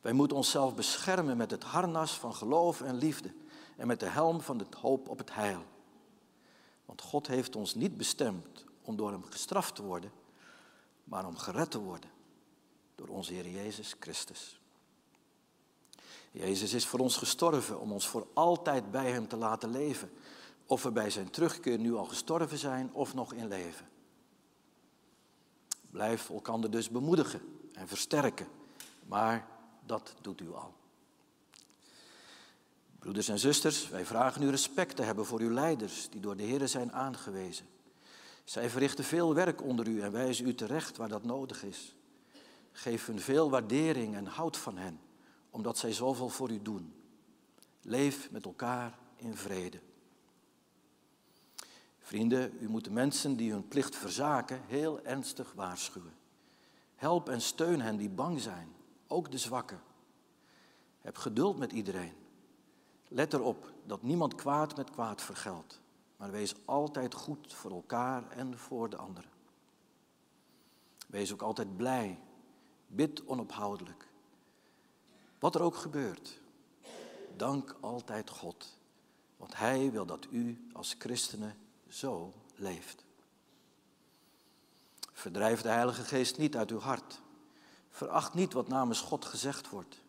[0.00, 3.34] Wij moeten onszelf beschermen met het harnas van geloof en liefde
[3.76, 5.62] en met de helm van de hoop op het heil.
[6.84, 10.12] Want God heeft ons niet bestemd om door Hem gestraft te worden,
[11.04, 12.10] maar om gered te worden
[12.94, 14.60] door onze Heer Jezus Christus.
[16.30, 20.10] Jezus is voor ons gestorven om ons voor altijd bij Hem te laten leven.
[20.66, 23.91] Of we bij Zijn terugkeer nu al gestorven zijn of nog in leven.
[25.92, 27.40] Blijf elkander dus bemoedigen
[27.72, 28.46] en versterken.
[29.06, 29.48] Maar
[29.86, 30.74] dat doet u al.
[32.98, 36.42] Broeders en zusters, wij vragen u respect te hebben voor uw leiders die door de
[36.42, 37.66] Heer zijn aangewezen.
[38.44, 41.94] Zij verrichten veel werk onder u en wijzen u terecht waar dat nodig is.
[42.72, 45.00] Geef hun veel waardering en houd van hen,
[45.50, 46.94] omdat zij zoveel voor u doen.
[47.82, 49.80] Leef met elkaar in vrede.
[52.02, 56.14] Vrienden, u moet de mensen die hun plicht verzaken heel ernstig waarschuwen.
[56.94, 58.74] Help en steun hen die bang zijn,
[59.06, 59.80] ook de zwakken.
[61.00, 62.12] Heb geduld met iedereen.
[63.08, 65.80] Let erop dat niemand kwaad met kwaad vergeldt,
[66.16, 69.30] maar wees altijd goed voor elkaar en voor de anderen.
[71.08, 72.18] Wees ook altijd blij.
[72.86, 74.08] Bid onophoudelijk.
[75.38, 76.40] Wat er ook gebeurt,
[77.36, 78.78] dank altijd God,
[79.36, 81.56] want Hij wil dat u als christenen
[81.92, 83.04] zo leeft.
[85.12, 87.20] Verdrijf de Heilige Geest niet uit uw hart.
[87.90, 90.02] Veracht niet wat namens God gezegd wordt.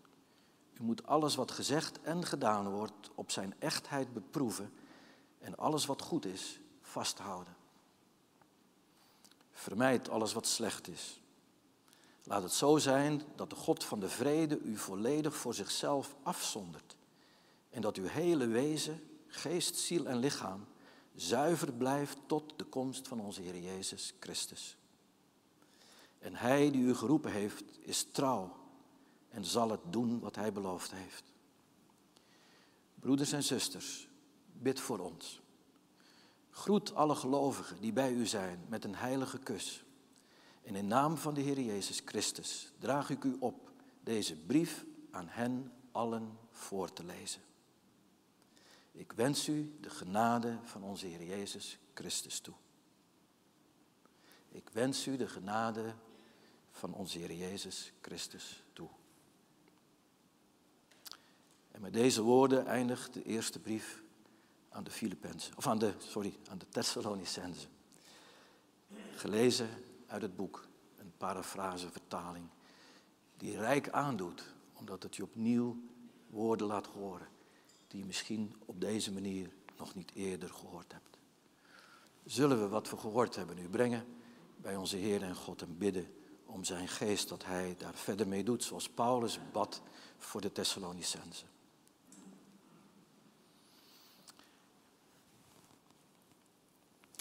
[0.74, 4.74] U moet alles wat gezegd en gedaan wordt op zijn echtheid beproeven
[5.40, 7.56] en alles wat goed is vasthouden.
[9.52, 11.22] Vermijd alles wat slecht is.
[12.24, 16.96] Laat het zo zijn dat de God van de vrede u volledig voor zichzelf afzondert
[17.70, 20.66] en dat uw hele wezen, geest, ziel en lichaam
[21.16, 24.78] zuiver blijft tot de komst van onze Heer Jezus Christus.
[26.20, 28.56] En Hij die u geroepen heeft, is trouw
[29.30, 31.24] en zal het doen wat Hij beloofd heeft.
[32.96, 34.08] Broeders en zusters,
[34.52, 35.42] bid voor ons.
[36.50, 39.84] Groet alle gelovigen die bij u zijn met een heilige kus.
[40.64, 43.72] En in naam van de Heer Jezus Christus draag ik u op
[44.04, 47.42] deze brief aan hen allen voor te lezen.
[48.94, 52.54] Ik wens u de genade van onze Heer Jezus Christus toe.
[54.50, 55.94] Ik wens u de genade
[56.72, 58.90] van onze Heer Jezus Christus toe.
[61.72, 64.04] En met deze woorden eindigt de eerste brief
[64.70, 67.70] aan de Filippenzen, of aan de, sorry, aan de Thessalonicenzen.
[69.16, 69.70] Gelezen
[70.08, 72.48] uit het boek, een parafrase vertaling,
[73.38, 75.78] die rijk aandoet, omdat het je opnieuw
[76.30, 77.28] woorden laat horen,
[77.94, 81.18] die je misschien op deze manier nog niet eerder gehoord hebt.
[82.26, 84.06] Zullen we wat we gehoord hebben nu brengen
[84.58, 86.14] bij onze Heer en God en bidden
[86.46, 89.82] om zijn geest dat hij daar verder mee doet, zoals Paulus bad
[90.18, 91.48] voor de Thessalonicenzen.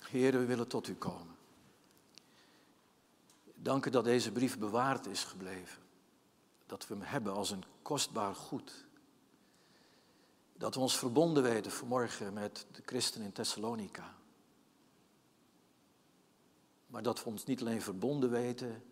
[0.09, 1.37] Heer, we willen tot u komen.
[3.55, 5.83] Dank u dat deze brief bewaard is gebleven.
[6.67, 8.85] Dat we hem hebben als een kostbaar goed.
[10.63, 14.15] Dat we ons verbonden weten vanmorgen met de christen in Thessalonica.
[16.87, 18.83] Maar dat we ons niet alleen verbonden weten,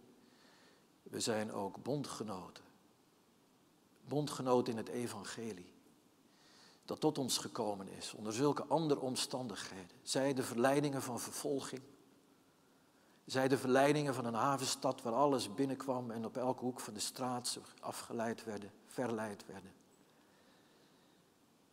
[1.02, 2.64] we zijn ook bondgenoten.
[4.04, 5.72] Bondgenoten in het evangelie.
[6.84, 9.96] Dat tot ons gekomen is onder zulke andere omstandigheden.
[10.02, 11.82] Zij de verleidingen van vervolging.
[13.24, 17.00] Zij de verleidingen van een havenstad waar alles binnenkwam en op elke hoek van de
[17.00, 19.79] straat afgeleid werden, verleid werden.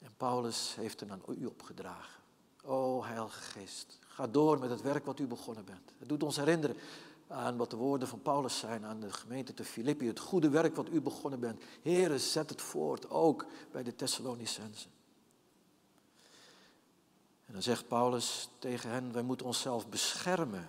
[0.08, 2.22] En Paulus heeft hem aan u opgedragen.
[2.64, 5.92] O Heilige Geest, ga door met het werk wat u begonnen bent.
[5.98, 6.76] Het doet ons herinneren
[7.28, 10.08] aan wat de woorden van Paulus zijn aan de gemeente te Filippi.
[10.08, 11.64] Het goede werk wat u begonnen bent.
[11.82, 14.92] Heren, zet het voort, ook bij de Thessalonicensen.
[17.46, 20.68] En dan zegt Paulus tegen hen, wij moeten onszelf beschermen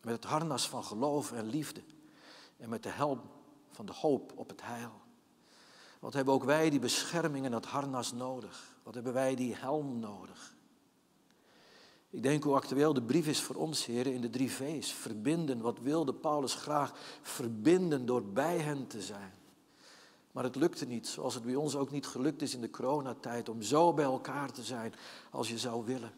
[0.00, 1.82] met het harnas van geloof en liefde.
[2.56, 3.20] En met de helm
[3.70, 5.01] van de hoop op het heil.
[6.02, 8.76] Wat hebben ook wij die bescherming en dat harnas nodig?
[8.82, 10.54] Wat hebben wij die helm nodig?
[12.10, 14.92] Ik denk hoe actueel de brief is voor ons, heren, in de drie V's.
[14.92, 16.92] Verbinden, wat wilde Paulus graag?
[17.22, 19.32] Verbinden door bij hen te zijn.
[20.32, 23.48] Maar het lukte niet, zoals het bij ons ook niet gelukt is in de coronatijd,
[23.48, 24.94] om zo bij elkaar te zijn
[25.30, 26.12] als je zou willen.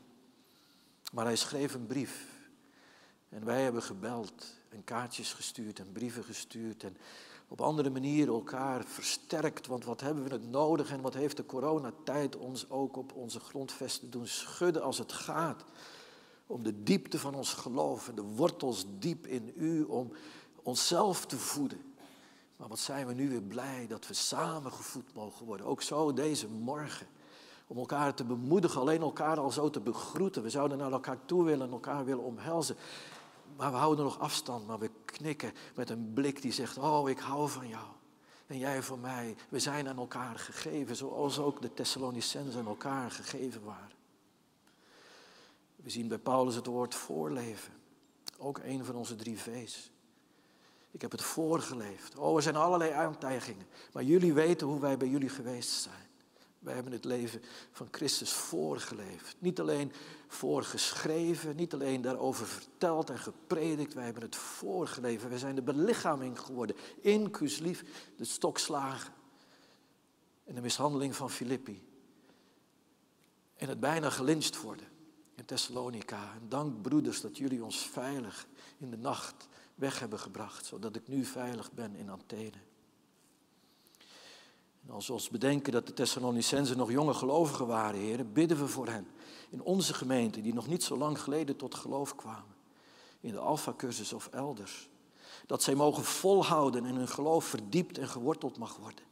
[1.13, 2.27] Maar hij schreef een brief.
[3.29, 6.83] En wij hebben gebeld en kaartjes gestuurd en brieven gestuurd.
[6.83, 6.97] En
[7.55, 9.67] op andere manieren elkaar versterkt.
[9.67, 13.41] Want wat hebben we het nodig en wat heeft de coronatijd ons ook op onze
[13.41, 15.65] grondvesten doen schudden als het gaat
[16.47, 20.13] om de diepte van ons geloof en de wortels diep in u, om
[20.63, 21.95] onszelf te voeden.
[22.57, 25.67] Maar wat zijn we nu weer blij dat we samen gevoed mogen worden.
[25.67, 27.07] Ook zo deze morgen.
[27.67, 30.43] Om elkaar te bemoedigen, alleen elkaar al zo te begroeten.
[30.43, 32.77] We zouden naar elkaar toe willen en elkaar willen omhelzen.
[33.57, 37.19] Maar we houden nog afstand, maar we knikken met een blik die zegt, oh ik
[37.19, 37.87] hou van jou.
[38.47, 39.37] En jij van mij.
[39.49, 43.97] We zijn aan elkaar gegeven, zoals ook de Thessalonicenzen aan elkaar gegeven waren.
[45.77, 47.73] We zien bij Paulus het woord voorleven.
[48.39, 49.91] Ook een van onze drie V's.
[50.91, 52.17] Ik heb het voorgeleefd.
[52.17, 53.67] Oh, er zijn allerlei aantijgingen.
[53.93, 56.04] Maar jullie weten hoe wij bij jullie geweest zijn.
[56.65, 59.37] Wij hebben het leven van Christus voorgeleefd.
[59.39, 59.93] Niet alleen
[60.27, 63.95] voorgeschreven, niet alleen daarover verteld en gepredikt.
[63.95, 65.29] Wij hebben het voorgeleefd.
[65.29, 66.77] Wij zijn de belichaming geworden.
[67.01, 67.85] Inclusief
[68.17, 69.13] de stokslagen
[70.45, 71.87] en de mishandeling van Filippi.
[73.57, 74.87] En het bijna gelyncht worden
[75.35, 76.33] in Thessalonica.
[76.35, 78.47] En dank broeders dat jullie ons veilig
[78.79, 82.59] in de nacht weg hebben gebracht, zodat ik nu veilig ben in Athene.
[84.89, 88.87] Als we ons bedenken dat de Thessalonicenzen nog jonge gelovigen waren, heren, bidden we voor
[88.87, 89.07] hen.
[89.51, 92.55] In onze gemeente, die nog niet zo lang geleden tot geloof kwamen.
[93.21, 94.89] In de Alpha-cursus of elders.
[95.47, 99.05] Dat zij mogen volhouden en hun geloof verdiept en geworteld mag worden.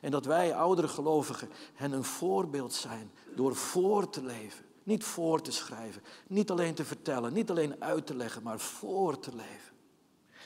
[0.00, 4.64] En dat wij, oudere gelovigen, hen een voorbeeld zijn door voor te leven.
[4.82, 9.18] Niet voor te schrijven, niet alleen te vertellen, niet alleen uit te leggen, maar voor
[9.18, 9.72] te leven.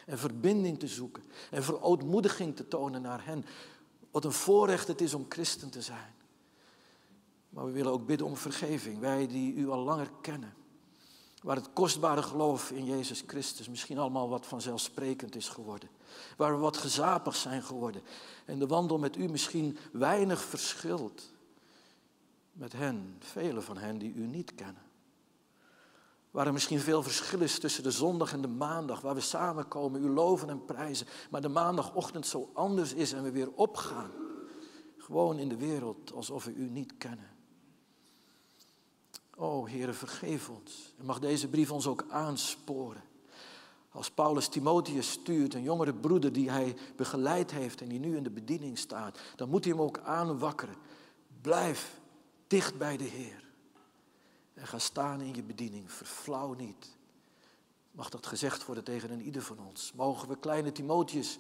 [0.07, 3.45] En verbinding te zoeken en verootmoediging te tonen naar hen.
[4.15, 6.15] Wat een voorrecht het is om christen te zijn.
[7.49, 8.99] Maar we willen ook bidden om vergeving.
[8.99, 10.55] Wij die u al langer kennen.
[11.43, 15.89] Waar het kostbare geloof in Jezus Christus misschien allemaal wat vanzelfsprekend is geworden.
[16.37, 18.03] Waar we wat gezapig zijn geworden.
[18.45, 21.33] En de wandel met u misschien weinig verschilt
[22.53, 24.84] met hen, velen van hen die u niet kennen.
[26.35, 30.05] Waar er misschien veel verschil is tussen de zondag en de maandag, waar we samenkomen,
[30.05, 34.11] u loven en prijzen, maar de maandagochtend zo anders is en we weer opgaan.
[34.99, 37.31] Gewoon in de wereld alsof we u niet kennen.
[39.37, 40.95] O Heere, vergeef ons.
[40.99, 43.03] En mag deze brief ons ook aansporen.
[43.91, 48.23] Als Paulus Timotheus stuurt, een jongere broeder die hij begeleid heeft en die nu in
[48.23, 50.77] de bediening staat, dan moet hij hem ook aanwakkeren.
[51.41, 52.01] Blijf
[52.47, 53.44] dicht bij de Heer.
[54.55, 55.93] En ga staan in je bediening.
[55.93, 56.97] Verflauw niet.
[57.91, 59.93] Mag dat gezegd worden tegen een ieder van ons?
[59.93, 61.39] Mogen we kleine Timotheus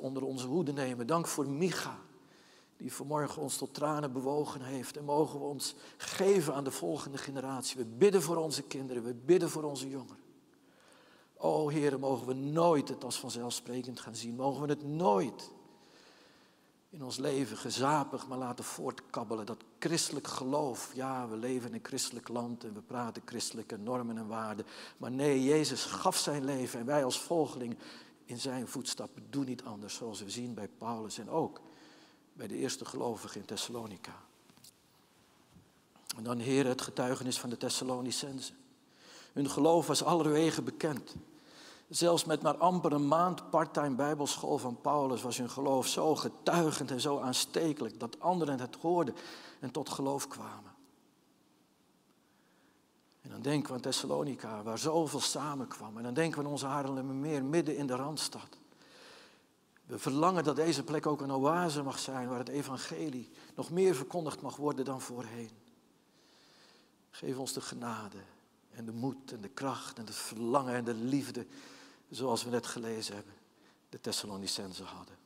[0.00, 1.06] onder onze hoede nemen?
[1.06, 1.98] Dank voor Micha,
[2.76, 4.96] die vanmorgen ons tot tranen bewogen heeft.
[4.96, 7.76] En mogen we ons geven aan de volgende generatie.
[7.76, 10.26] We bidden voor onze kinderen, we bidden voor onze jongeren.
[11.36, 14.34] O Heer, mogen we nooit het als vanzelfsprekend gaan zien.
[14.34, 15.50] Mogen we het nooit
[16.90, 19.46] in ons leven gezapig maar laten voortkabbelen.
[19.46, 24.18] Dat christelijk geloof, ja, we leven in een christelijk land en we praten christelijke normen
[24.18, 24.66] en waarden.
[24.96, 27.76] Maar nee, Jezus gaf zijn leven en wij als volgeling
[28.24, 31.60] in zijn voetstappen doen niet anders, zoals we zien bij Paulus en ook
[32.32, 34.20] bij de eerste gelovigen in Thessalonica.
[36.16, 38.56] En dan, Heer, het getuigenis van de Thessalonicenzen.
[39.32, 41.14] Hun geloof was allerwege bekend.
[41.88, 46.90] Zelfs met maar amper een maand parttime bijbelschool van Paulus was hun geloof zo getuigend
[46.90, 49.14] en zo aanstekelijk dat anderen het hoorden
[49.60, 50.76] en tot geloof kwamen.
[53.20, 55.96] En dan denken we aan Thessalonica, waar zoveel samenkwam.
[55.96, 58.58] En dan denken we aan onze meer midden in de Randstad.
[59.86, 63.94] We verlangen dat deze plek ook een oase mag zijn, waar het evangelie nog meer
[63.94, 65.50] verkondigd mag worden dan voorheen.
[67.10, 68.18] Geef ons de genade
[68.70, 71.46] en de moed en de kracht en het verlangen en de liefde
[72.10, 73.34] zoals we net gelezen hebben,
[73.88, 75.16] de Thessalonicenzen hadden.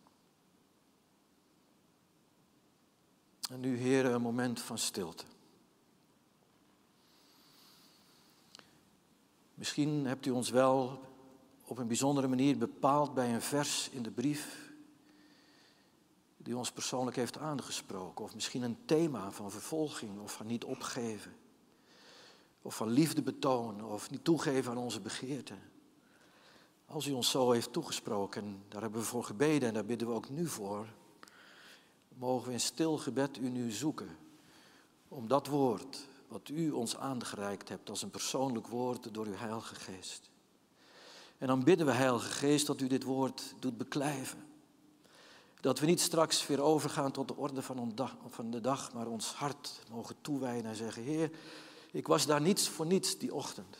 [3.50, 5.24] En nu, heren, een moment van stilte.
[9.54, 11.00] Misschien hebt u ons wel
[11.64, 14.72] op een bijzondere manier bepaald bij een vers in de brief
[16.36, 18.24] die ons persoonlijk heeft aangesproken.
[18.24, 21.36] Of misschien een thema van vervolging of van niet opgeven.
[22.62, 25.71] Of van liefde betonen of niet toegeven aan onze begeerten.
[26.92, 30.14] Als u ons zo heeft toegesproken, daar hebben we voor gebeden en daar bidden we
[30.14, 30.86] ook nu voor,
[32.08, 34.16] mogen we in stil gebed u nu zoeken
[35.08, 39.74] om dat woord wat u ons aangereikt hebt als een persoonlijk woord door uw Heilige
[39.74, 40.30] Geest.
[41.38, 44.46] En dan bidden we, Heilige Geest, dat u dit woord doet beklijven.
[45.60, 49.80] Dat we niet straks weer overgaan tot de orde van de dag, maar ons hart
[49.90, 51.30] mogen toewijden en zeggen, Heer,
[51.90, 53.76] ik was daar niets voor niets die ochtend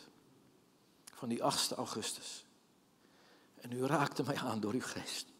[1.13, 2.42] van die 8 augustus.
[3.63, 5.31] En u raakte mij aan door uw geest.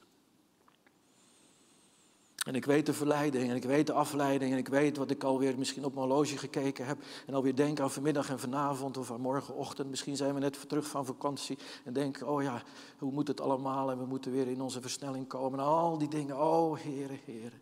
[2.45, 5.23] En ik weet de verleiding en ik weet de afleiding en ik weet wat ik
[5.23, 7.03] alweer misschien op mijn horloge gekeken heb.
[7.27, 9.89] En alweer denk aan vanmiddag en vanavond of aan morgenochtend.
[9.89, 12.63] Misschien zijn we net terug van vakantie en denken, oh ja,
[12.97, 15.59] hoe moet het allemaal en we moeten weer in onze versnelling komen.
[15.59, 17.59] En al die dingen, oh Heere, Heere,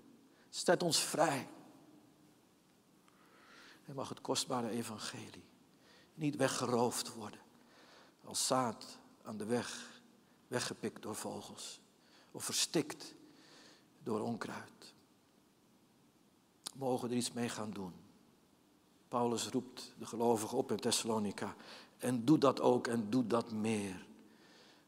[0.50, 1.48] zet ons vrij.
[3.86, 5.50] En mag het kostbare evangelie
[6.14, 7.40] niet weggeroofd worden
[8.26, 9.91] als zaad aan de weg
[10.52, 11.80] weggepikt door vogels
[12.32, 13.14] of verstikt
[14.04, 14.94] door onkruid.
[16.76, 17.94] Mogen er iets mee gaan doen.
[19.08, 21.56] Paulus roept de gelovigen op in Thessalonica
[21.98, 24.06] en doe dat ook en doe dat meer.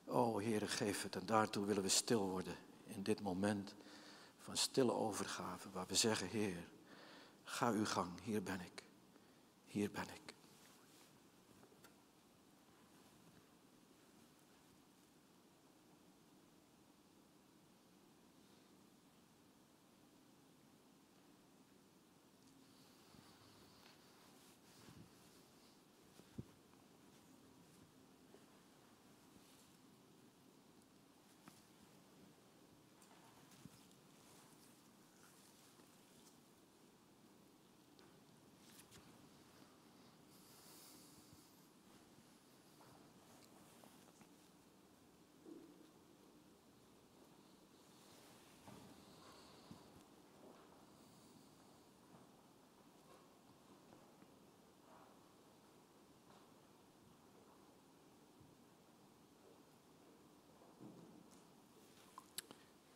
[0.06, 2.56] O Heere, geef het en daartoe willen we stil worden
[2.86, 3.76] in dit moment
[4.40, 6.68] van stille overgave waar we zeggen, Heer,
[7.44, 8.84] ga uw gang, hier ben ik,
[9.66, 10.23] hier ben ik.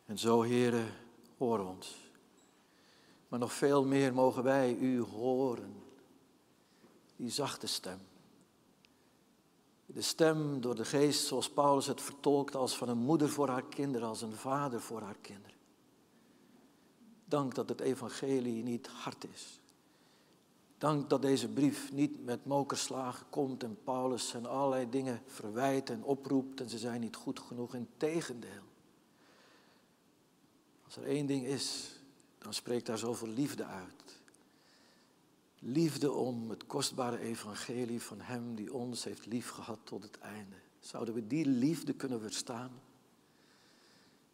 [0.08, 0.86] En zo, heren,
[1.38, 2.10] hoor ons.
[3.28, 5.82] Maar nog veel meer mogen wij u horen.
[7.16, 7.98] Die zachte stem.
[9.86, 13.64] De stem door de geest, zoals Paulus het vertolkt, als van een moeder voor haar
[13.64, 15.56] kinderen, als een vader voor haar kinderen.
[17.24, 19.60] Dank dat het evangelie niet hard is.
[20.78, 26.02] Dank dat deze brief niet met mokerslagen komt en Paulus en allerlei dingen verwijt en
[26.02, 27.74] oproept en ze zijn niet goed genoeg.
[27.74, 28.62] Integendeel.
[30.88, 31.96] Als er één ding is,
[32.38, 34.20] dan spreekt daar zoveel liefde uit.
[35.58, 40.56] Liefde om het kostbare evangelie van Hem die ons heeft liefgehad tot het einde.
[40.80, 42.70] Zouden we die liefde kunnen weerstaan?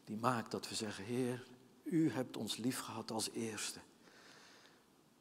[0.04, 1.46] Die maakt dat we zeggen, Heer,
[1.82, 3.80] U hebt ons liefgehad als eerste.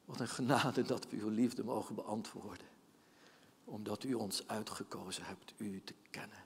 [0.05, 2.67] Wat een genade dat we uw liefde mogen beantwoorden.
[3.65, 6.43] omdat u ons uitgekozen hebt u te kennen.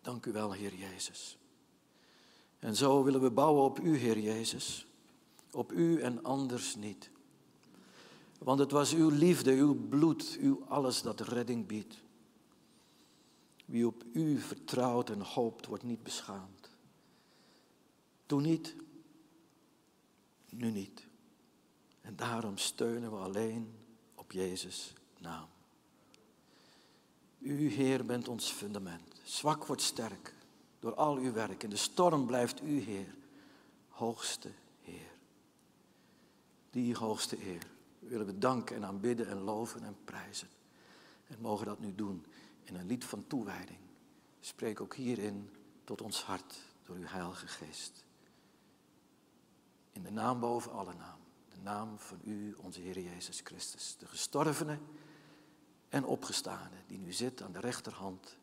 [0.00, 1.39] Dank u wel, Heer Jezus.
[2.60, 4.86] En zo willen we bouwen op u, Heer Jezus.
[5.50, 7.10] Op u en anders niet.
[8.38, 12.02] Want het was uw liefde, uw bloed, uw alles dat redding biedt.
[13.64, 16.70] Wie op u vertrouwt en hoopt, wordt niet beschaamd.
[18.26, 18.76] Toen niet,
[20.48, 21.06] nu niet.
[22.00, 23.74] En daarom steunen we alleen
[24.14, 25.48] op Jezus' naam.
[27.38, 29.20] U, Heer, bent ons fundament.
[29.24, 30.34] Zwak wordt sterk
[30.80, 31.62] door al uw werk.
[31.62, 33.14] In de storm blijft u, Heer,
[33.88, 34.50] hoogste
[34.82, 35.10] Heer.
[36.70, 37.66] Die hoogste Heer
[37.98, 40.48] willen we danken en aanbidden en loven en prijzen.
[41.26, 42.26] En mogen dat nu doen
[42.62, 43.78] in een lied van toewijding.
[44.40, 45.50] Spreek ook hierin
[45.84, 48.04] tot ons hart door uw Heilige Geest.
[49.92, 51.18] In de naam boven alle naam.
[51.48, 53.96] De naam van u, onze Heer Jezus Christus.
[53.98, 54.78] De gestorvene
[55.88, 58.36] en opgestane, die nu zit aan de rechterhand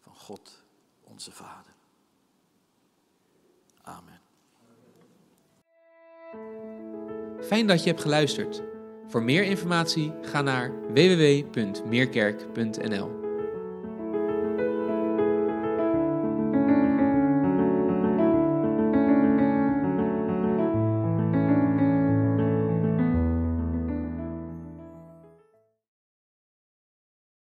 [0.00, 0.62] van God,
[1.00, 1.71] onze Vader.
[3.82, 4.20] Amen.
[7.40, 8.62] Fijn dat je hebt geluisterd.
[9.08, 13.21] Voor meer informatie ga naar www.meerkerk.nl.